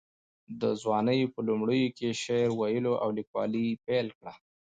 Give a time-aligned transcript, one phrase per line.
[0.61, 4.29] د ځوانۍ په لومړیو کې یې په شعر ویلو او لیکوالۍ پیل وکړ.